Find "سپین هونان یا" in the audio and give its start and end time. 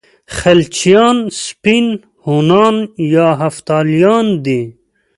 1.43-3.27